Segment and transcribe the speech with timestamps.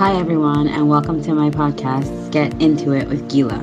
[0.00, 3.58] Hi, everyone, and welcome to my podcast, Get Into It with Gila.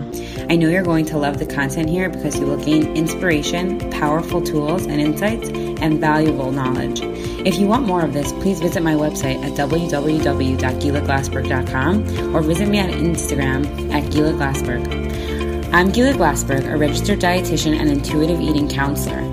[0.52, 4.44] I know you're going to love the content here because you will gain inspiration, powerful
[4.44, 7.02] tools and insights, and valuable knowledge.
[7.44, 12.80] If you want more of this, please visit my website at www.gilaglassberg.com or visit me
[12.82, 15.74] on Instagram at Gila Glassberg.
[15.74, 19.24] I'm Gila Glassberg, a registered dietitian and intuitive eating counselor.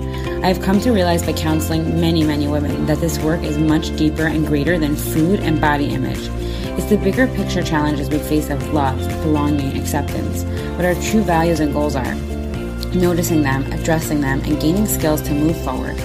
[0.43, 3.95] I have come to realize by counseling many, many women that this work is much
[3.95, 6.31] deeper and greater than food and body image.
[6.77, 10.43] It's the bigger picture challenges we face of love, belonging, acceptance,
[10.75, 12.15] what our true values and goals are,
[12.93, 15.95] noticing them, addressing them, and gaining skills to move forward.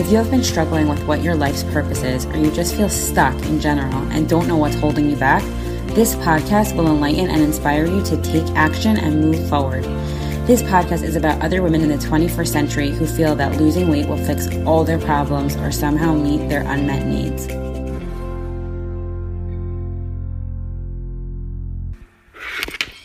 [0.00, 2.88] If you have been struggling with what your life's purpose is, or you just feel
[2.88, 5.42] stuck in general and don't know what's holding you back,
[5.94, 9.84] this podcast will enlighten and inspire you to take action and move forward.
[10.44, 14.08] This podcast is about other women in the 21st century who feel that losing weight
[14.08, 17.46] will fix all their problems or somehow meet their unmet needs.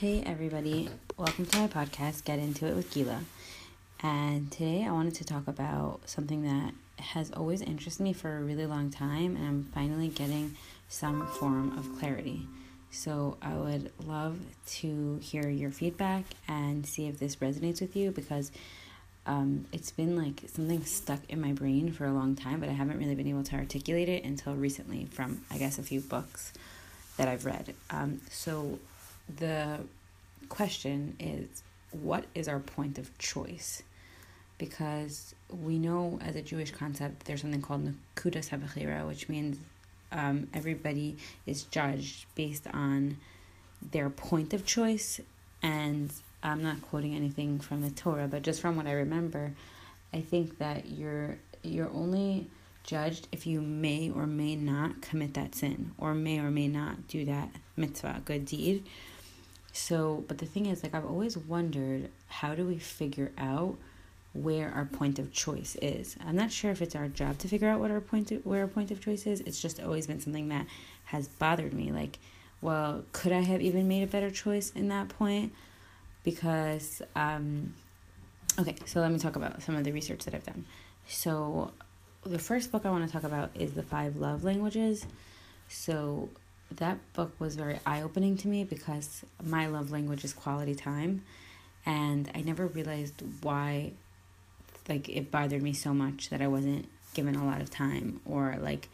[0.02, 0.90] Hey, everybody.
[1.16, 3.20] Welcome to my podcast, Get Into It with Gila.
[4.02, 8.42] And today I wanted to talk about something that has always interested me for a
[8.42, 10.56] really long time, and I'm finally getting
[10.90, 12.48] some form of clarity.
[12.90, 14.40] So I would love
[14.80, 18.52] to hear your feedback and see if this resonates with you because
[19.28, 22.74] um, it's been like something stuck in my brain for a long time, but I
[22.74, 26.54] haven't really been able to articulate it until recently from, I guess, a few books
[27.18, 27.76] that I've read.
[27.92, 28.80] Um, so
[29.38, 29.80] the
[30.50, 33.84] question is what is our point of choice?
[34.58, 39.58] Because we know as a Jewish concept, there's something called Nakudas HaBechira, which means
[40.12, 43.18] um, everybody is judged based on
[43.92, 45.20] their point of choice.
[45.64, 46.12] And
[46.44, 49.54] I'm not quoting anything from the Torah, but just from what I remember,
[50.14, 52.48] I think that you're you're only
[52.84, 57.08] judged if you may or may not commit that sin or may or may not
[57.08, 58.88] do that mitzvah, good deed.
[59.74, 63.78] So, but the thing is, like, I've always wondered how do we figure out
[64.34, 66.16] where our point of choice is?
[66.26, 68.62] I'm not sure if it's our job to figure out what our point of, where
[68.62, 69.42] our point of choice is.
[69.42, 70.66] It's just always been something that
[71.06, 71.92] has bothered me.
[71.92, 72.20] Like,
[72.62, 75.54] well, could I have even made a better choice in that point?
[76.24, 77.74] Because, um,
[78.60, 80.66] okay, so let me talk about some of the research that I've done.
[81.08, 81.72] So,
[82.24, 85.08] the first book I want to talk about is The Five Love Languages.
[85.68, 86.30] So,
[86.78, 91.24] that book was very eye opening to me because my love language is quality time.
[91.86, 93.92] And I never realized why,
[94.88, 98.58] like, it bothered me so much that I wasn't given a lot of time or,
[98.62, 98.90] like,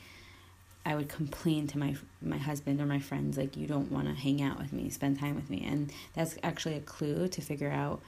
[0.88, 4.14] I would complain to my my husband or my friends like you don't want to
[4.14, 7.70] hang out with me, spend time with me, and that's actually a clue to figure
[7.70, 8.02] out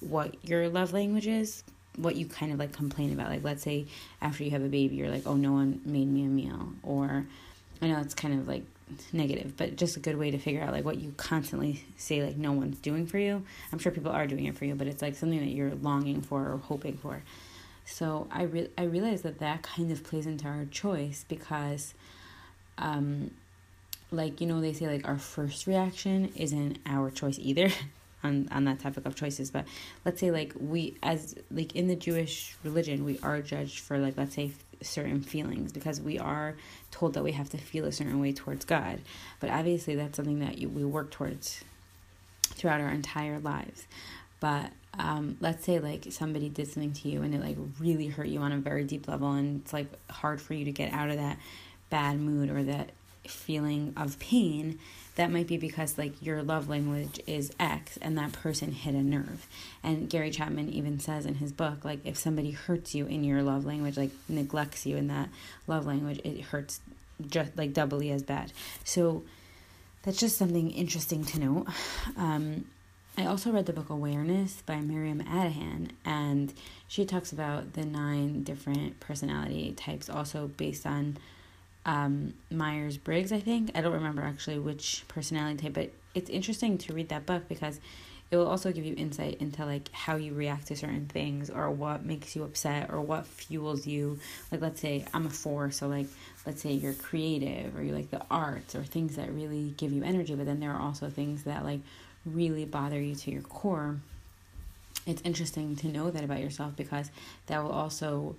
[0.00, 1.62] what your love language is,
[1.94, 3.30] what you kind of like complain about.
[3.30, 3.86] Like let's say
[4.20, 7.26] after you have a baby, you're like, "Oh, no one made me a meal," or
[7.80, 8.64] I know it's kind of like
[9.12, 12.36] negative, but just a good way to figure out like what you constantly say like
[12.36, 13.42] no one's doing for you.
[13.72, 16.22] I'm sure people are doing it for you, but it's like something that you're longing
[16.22, 17.22] for or hoping for.
[17.84, 21.94] So I re- I realize that that kind of plays into our choice because
[22.78, 23.30] um
[24.10, 27.70] like you know they say like our first reaction isn't our choice either
[28.22, 29.64] on on that topic of choices but
[30.04, 34.16] let's say like we as like in the Jewish religion we are judged for like
[34.16, 36.56] let's say certain feelings because we are
[36.90, 39.00] told that we have to feel a certain way towards God.
[39.40, 41.62] But obviously, that's something that you, we work towards
[42.42, 43.86] throughout our entire lives.
[44.40, 48.28] But um, let's say like somebody did something to you and it like really hurt
[48.28, 51.10] you on a very deep level, and it's like hard for you to get out
[51.10, 51.38] of that
[51.90, 52.90] bad mood or that
[53.26, 54.78] feeling of pain
[55.16, 59.02] that might be because like your love language is X and that person hit a
[59.02, 59.46] nerve.
[59.82, 63.42] And Gary Chapman even says in his book, like if somebody hurts you in your
[63.42, 65.28] love language, like neglects you in that
[65.66, 66.80] love language, it hurts
[67.28, 68.52] just like doubly as bad.
[68.84, 69.24] So
[70.02, 71.66] that's just something interesting to note.
[72.16, 72.66] Um,
[73.18, 76.52] I also read the book Awareness by Miriam Adahan, and
[76.86, 81.16] she talks about the nine different personality types, also based on
[81.86, 83.70] um, Myers Briggs, I think.
[83.74, 87.80] I don't remember actually which personality type, but it's interesting to read that book because
[88.28, 91.70] it will also give you insight into like how you react to certain things or
[91.70, 94.18] what makes you upset or what fuels you.
[94.50, 96.08] Like, let's say I'm a four, so like,
[96.44, 100.02] let's say you're creative or you like the arts or things that really give you
[100.02, 101.80] energy, but then there are also things that like
[102.24, 104.00] really bother you to your core.
[105.06, 107.12] It's interesting to know that about yourself because
[107.46, 108.34] that will also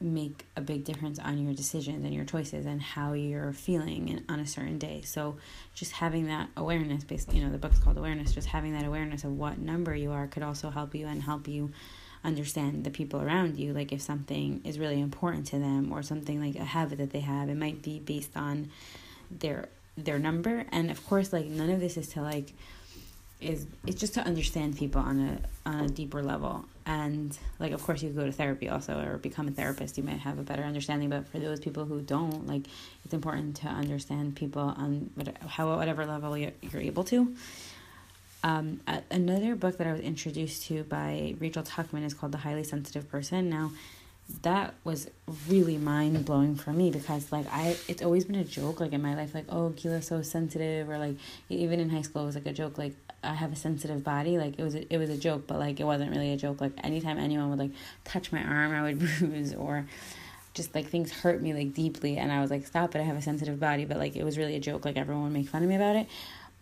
[0.00, 4.40] make a big difference on your decisions and your choices and how you're feeling on
[4.40, 5.02] a certain day.
[5.02, 5.36] So
[5.74, 9.24] just having that awareness based you know, the book's called awareness, just having that awareness
[9.24, 11.70] of what number you are could also help you and help you
[12.24, 13.72] understand the people around you.
[13.72, 17.20] Like if something is really important to them or something like a habit that they
[17.20, 18.70] have, it might be based on
[19.30, 22.52] their their number and of course like none of this is to like
[23.40, 26.64] is it's just to understand people on a on a deeper level.
[26.86, 29.98] And like of course you go to therapy also or become a therapist.
[29.98, 31.10] You might have a better understanding.
[31.10, 32.62] But for those people who don't like
[33.04, 35.10] it's important to understand people on
[35.46, 37.34] how whatever level you're, you're able to.
[38.42, 38.80] Um,
[39.10, 43.10] another book that I was introduced to by Rachel Tuckman is called The Highly Sensitive
[43.10, 43.50] Person.
[43.50, 43.72] Now,
[44.42, 45.08] that was
[45.48, 49.00] really mind blowing for me because like I it's always been a joke like in
[49.00, 51.16] my life like oh Gila's so sensitive or like
[51.48, 54.36] even in high school it was like a joke like I have a sensitive body
[54.36, 56.60] like it was a, it was a joke but like it wasn't really a joke
[56.60, 57.70] like anytime anyone would like
[58.04, 59.86] touch my arm I would bruise or
[60.54, 63.16] just like things hurt me like deeply and I was like stop it I have
[63.16, 65.62] a sensitive body but like it was really a joke like everyone would make fun
[65.62, 66.08] of me about it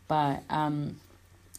[0.06, 0.96] but um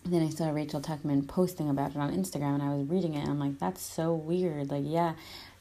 [0.05, 3.21] then I saw Rachel Tuckman posting about it on Instagram and I was reading it
[3.21, 4.69] and I'm like, that's so weird.
[4.69, 5.13] Like, yeah,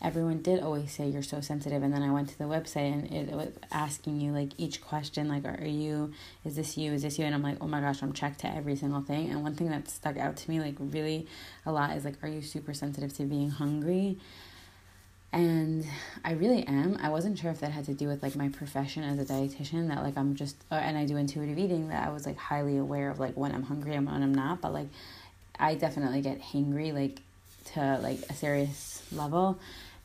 [0.02, 1.82] everyone did always say you're so sensitive.
[1.82, 5.28] And then I went to the website and it was asking you like each question,
[5.28, 6.12] like, are you,
[6.44, 7.24] is this you, is this you?
[7.24, 9.30] And I'm like, oh my gosh, I'm checked to every single thing.
[9.30, 11.26] And one thing that stuck out to me like really
[11.64, 14.18] a lot is like, are you super sensitive to being hungry?
[15.34, 15.84] And
[16.24, 16.96] I really am.
[17.02, 19.88] I wasn't sure if that had to do with like my profession as a dietitian
[19.88, 22.76] that like I'm just uh, and I do intuitive eating that I was like highly
[22.76, 24.86] aware of like when I'm hungry and when I'm not, but like
[25.58, 27.20] I definitely get hangry like
[27.72, 29.58] to like a serious level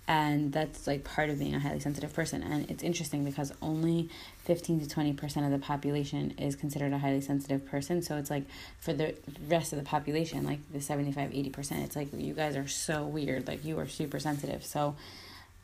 [0.10, 2.42] and that's like part of being a highly sensitive person.
[2.42, 4.10] And it's interesting because only
[4.46, 8.02] 15 to 20% of the population is considered a highly sensitive person.
[8.02, 8.46] So it's like
[8.80, 9.14] for the
[9.48, 13.48] rest of the population like the 75 80% it's like you guys are so weird.
[13.48, 14.66] Like you are super sensitive.
[14.66, 14.96] So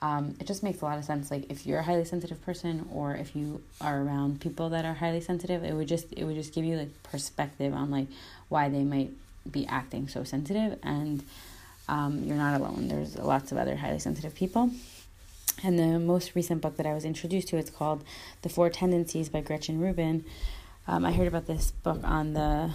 [0.03, 1.31] um, it just makes a lot of sense.
[1.31, 4.93] Like if you're a highly sensitive person or if you are around people that are
[4.93, 8.09] highly sensitive it would just it would just give you like perspective on like
[8.49, 9.09] why they might
[9.49, 10.77] be acting so sensitive.
[10.83, 11.23] And
[11.87, 12.87] um, you're not alone.
[12.87, 14.71] There's lots of other highly sensitive people.
[15.63, 18.03] And the most recent book that I was introduced to, it's called
[18.41, 20.25] The Four Tendencies by Gretchen Rubin.
[20.87, 22.71] Um, I heard about this book on the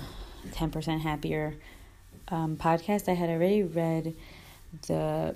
[0.53, 1.55] 10% Happier
[2.29, 3.09] um, podcast.
[3.09, 4.15] I had already read
[4.87, 5.35] the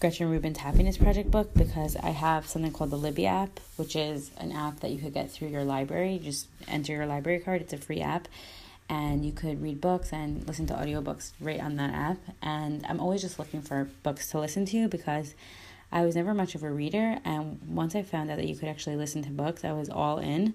[0.00, 4.30] Gretchen Rubin's Happiness Project book because I have something called the Libby app, which is
[4.38, 6.14] an app that you could get through your library.
[6.14, 8.26] You just enter your library card, it's a free app
[8.88, 12.18] and you could read books and listen to audiobooks right on that app.
[12.42, 15.34] And I'm always just looking for books to listen to because
[15.90, 17.18] I was never much of a reader.
[17.24, 20.18] And once I found out that you could actually listen to books, I was all
[20.18, 20.54] in.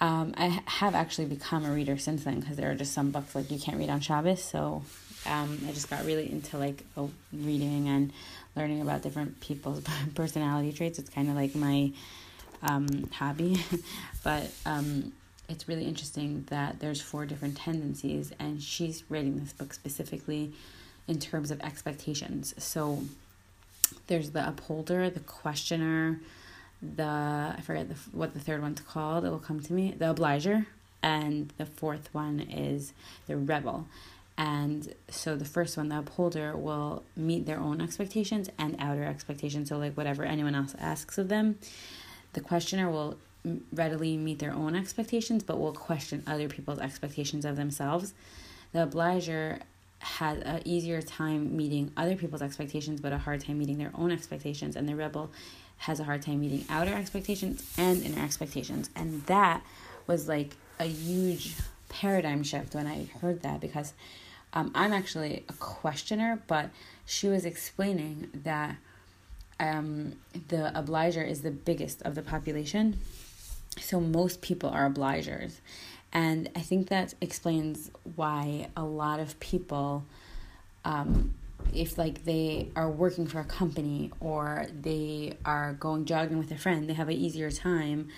[0.00, 3.34] Um, I have actually become a reader since then because there are just some books
[3.34, 4.42] like you can't read on Shabbos.
[4.42, 4.82] So
[5.26, 6.84] um, I just got really into like
[7.32, 8.12] reading and
[8.54, 9.82] learning about different people's
[10.14, 10.98] personality traits.
[10.98, 11.92] It's kind of like my
[12.62, 13.60] um, hobby.
[14.22, 15.12] but um,
[15.48, 20.52] it's really interesting that there's four different tendencies and she's writing this book specifically
[21.06, 22.54] in terms of expectations.
[22.58, 23.04] So
[24.06, 26.20] there's the upholder the questioner
[26.82, 30.10] the i forget the, what the third one's called it will come to me the
[30.10, 30.66] obliger
[31.02, 32.92] and the fourth one is
[33.26, 33.86] the rebel.
[34.36, 39.68] And so the first one the upholder will meet their own expectations and outer expectations
[39.68, 41.58] so like whatever anyone else asks of them.
[42.34, 43.16] The questioner will
[43.72, 48.14] readily meet their own expectations, but will question other people's expectations of themselves.
[48.72, 49.60] The obliger
[50.00, 54.12] has an easier time meeting other people's expectations, but a hard time meeting their own
[54.12, 54.76] expectations.
[54.76, 55.30] And the rebel
[55.78, 58.90] has a hard time meeting outer expectations and inner expectations.
[58.94, 59.62] And that
[60.06, 61.54] was like a huge
[61.88, 63.92] paradigm shift when I heard that because
[64.52, 66.70] um, I'm actually a questioner, but
[67.04, 68.76] she was explaining that
[69.60, 70.16] um,
[70.48, 72.98] the obliger is the biggest of the population
[73.80, 75.60] so most people are obligers.
[76.12, 80.04] And I think that explains why a lot of people,
[80.84, 81.34] um,
[81.74, 86.56] if like they are working for a company or they are going jogging with a
[86.56, 88.08] friend, they have an easier time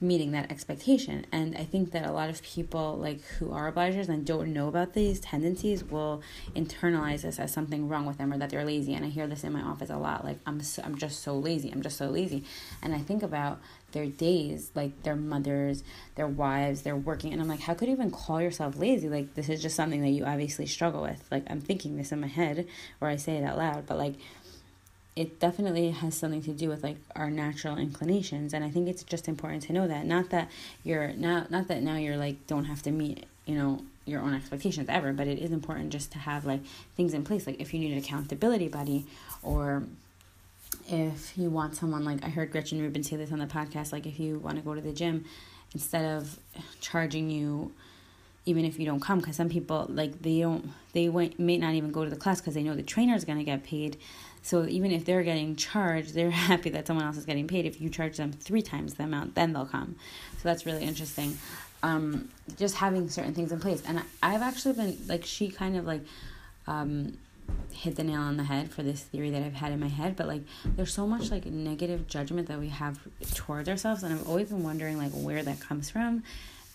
[0.00, 1.26] meeting that expectation.
[1.30, 4.68] And I think that a lot of people like who are obligers and don't know
[4.68, 6.22] about these tendencies will
[6.54, 8.94] internalize this as something wrong with them or that they're lazy.
[8.94, 11.36] And I hear this in my office a lot like I'm so, I'm just so
[11.36, 11.70] lazy.
[11.70, 12.44] I'm just so lazy.
[12.82, 13.60] And I think about
[13.92, 15.82] their days, like their mothers,
[16.14, 19.10] their wives, they're working and I'm like how could you even call yourself lazy?
[19.10, 21.22] Like this is just something that you obviously struggle with.
[21.30, 22.66] Like I'm thinking this in my head
[23.02, 24.14] or I say it out loud, but like
[25.16, 29.02] it definitely has something to do with like our natural inclinations and i think it's
[29.02, 30.06] just important to know that.
[30.06, 30.50] Not that
[30.84, 34.34] you're not not that now you're like don't have to meet you know your own
[34.34, 36.60] expectations ever but it is important just to have like
[36.96, 37.46] things in place.
[37.46, 39.06] Like if you need an accountability buddy
[39.42, 39.84] or
[40.88, 44.06] if you want someone like i heard gretchen rubin say this on the podcast like
[44.06, 45.24] if you want to go to the gym
[45.74, 46.38] instead of
[46.80, 47.72] charging you
[48.46, 51.74] even if you don't come because some people like they don't they went, may not
[51.74, 53.96] even go to the class because they know the trainer is going to get paid
[54.42, 57.66] So even if they're getting charged, they're happy that someone else is getting paid.
[57.66, 59.96] If you charge them three times the amount, then they'll come.
[60.34, 61.38] So that's really interesting.
[61.82, 63.82] Um, just having certain things in place.
[63.86, 66.02] And I've actually been like, she kind of like,
[66.66, 67.18] um,
[67.72, 70.14] hit the nail on the head for this theory that I've had in my head,
[70.14, 73.00] but like there's so much like negative judgment that we have
[73.34, 76.22] towards ourselves and I've always been wondering like where that comes from.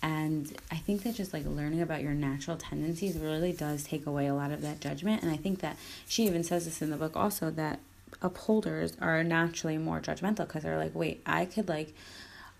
[0.05, 4.27] And I think that just like learning about your natural tendencies really does take away
[4.27, 5.23] a lot of that judgment.
[5.23, 7.79] And I think that she even says this in the book also that
[8.21, 11.95] upholders are naturally more judgmental because they're like, wait, I could like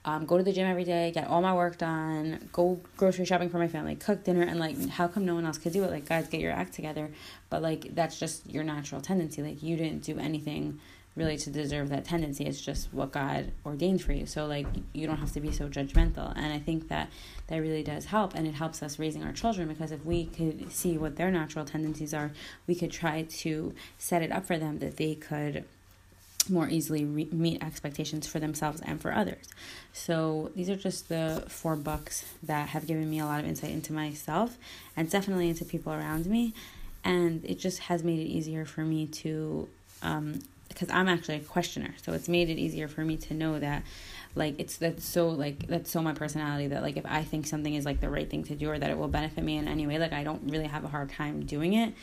[0.06, 3.50] um, go to the gym every day, get all my work done, go grocery shopping
[3.50, 5.90] for my family, cook dinner, and like, how come no one else could do it?
[5.90, 7.10] Like, guys, get your act together.
[7.50, 9.42] But like, that's just your natural tendency.
[9.42, 10.80] Like, you didn't do anything
[11.16, 12.46] really to deserve that tendency.
[12.46, 14.26] It's just what God ordained for you.
[14.26, 16.34] So like, you don't have to be so judgmental.
[16.36, 17.10] And I think that
[17.48, 20.72] that really does help, and it helps us raising our children because if we could
[20.72, 22.32] see what their natural tendencies are,
[22.68, 25.64] we could try to set it up for them that they could
[26.50, 29.46] more easily re- meet expectations for themselves and for others.
[29.94, 33.72] So, these are just the four books that have given me a lot of insight
[33.72, 34.58] into myself
[34.96, 36.54] and definitely into people around me.
[37.04, 39.68] And it just has made it easier for me to,
[40.02, 41.94] um, because I'm actually a questioner.
[42.04, 43.84] So, it's made it easier for me to know that,
[44.36, 47.74] like, it's that's so, like, that's so my personality that, like, if I think something
[47.74, 49.88] is, like, the right thing to do or that it will benefit me in any
[49.88, 51.94] way, like, I don't really have a hard time doing it.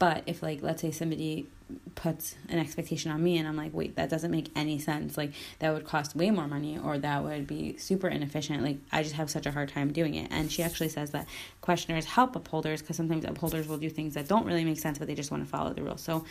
[0.00, 1.46] But if like let's say somebody
[1.94, 5.16] puts an expectation on me and I'm like, wait, that doesn't make any sense.
[5.16, 8.62] Like that would cost way more money or that would be super inefficient.
[8.62, 10.28] Like I just have such a hard time doing it.
[10.30, 11.26] And she actually says that
[11.60, 15.08] questioners help upholders because sometimes upholders will do things that don't really make sense, but
[15.08, 16.00] they just want to follow the rules.
[16.00, 16.24] So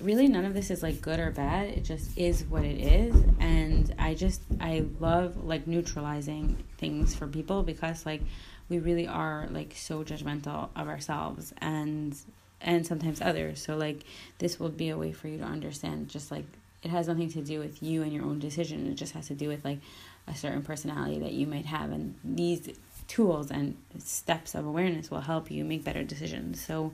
[0.00, 1.68] really none of this is like good or bad.
[1.68, 3.14] It just is what it is.
[3.40, 8.22] And I just I love like neutralizing things for people because like
[8.68, 12.16] we really are like so judgmental of ourselves and
[12.64, 13.62] and sometimes others.
[13.62, 14.04] So like
[14.38, 16.44] this will be a way for you to understand just like
[16.82, 18.90] it has nothing to do with you and your own decision.
[18.90, 19.78] It just has to do with like
[20.26, 22.70] a certain personality that you might have and these
[23.06, 26.64] tools and steps of awareness will help you make better decisions.
[26.64, 26.92] So